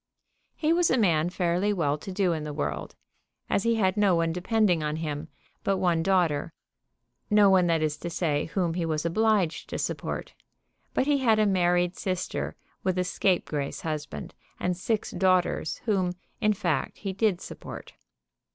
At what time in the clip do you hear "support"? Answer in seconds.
9.77-10.33, 17.39-17.93